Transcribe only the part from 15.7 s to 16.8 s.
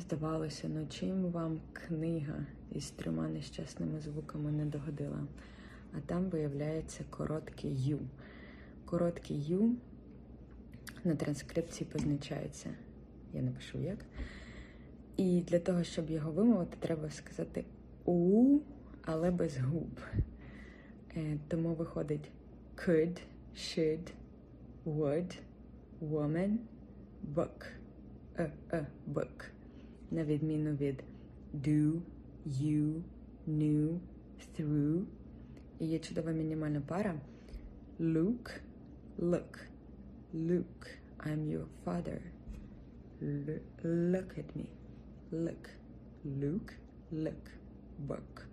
щоб його вимовити,